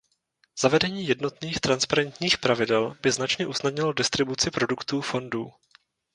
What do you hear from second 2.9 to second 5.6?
by značně usnadnilo distribuci produktů fondů.